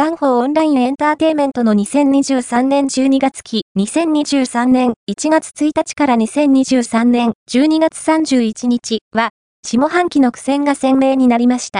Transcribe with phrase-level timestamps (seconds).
[0.00, 9.28] 元宝オンラインエンターテイメントの2023年12月期、2023年1月1日から2023年12月31日は、
[9.62, 11.78] 下半期の苦戦が鮮明になりました。